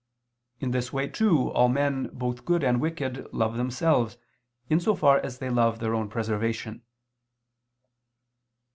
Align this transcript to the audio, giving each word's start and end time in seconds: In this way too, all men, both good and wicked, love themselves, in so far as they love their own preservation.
In 0.59 0.71
this 0.71 0.91
way 0.91 1.07
too, 1.07 1.49
all 1.51 1.69
men, 1.69 2.09
both 2.11 2.43
good 2.43 2.63
and 2.63 2.81
wicked, 2.81 3.31
love 3.31 3.55
themselves, 3.55 4.17
in 4.67 4.79
so 4.79 4.95
far 4.95 5.19
as 5.19 5.37
they 5.37 5.51
love 5.51 5.77
their 5.77 5.93
own 5.93 6.09
preservation. 6.09 6.81